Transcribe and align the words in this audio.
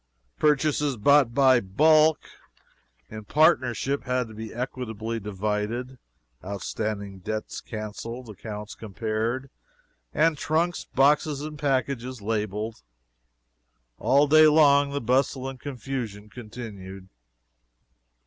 Purchases 0.39 0.97
bought 0.97 1.31
by 1.31 1.59
bulk 1.59 2.19
in 3.11 3.23
partnership 3.25 4.05
had 4.05 4.29
to 4.29 4.33
be 4.33 4.51
equitably 4.51 5.19
divided, 5.19 5.99
outstanding 6.43 7.19
debts 7.19 7.61
canceled, 7.61 8.27
accounts 8.27 8.73
compared, 8.73 9.51
and 10.11 10.39
trunks, 10.39 10.85
boxes 10.95 11.41
and 11.41 11.59
packages 11.59 12.19
labeled. 12.19 12.81
All 13.99 14.25
day 14.25 14.47
long 14.47 14.89
the 14.89 15.01
bustle 15.01 15.47
and 15.47 15.59
confusion 15.59 16.31
continued. 16.31 17.07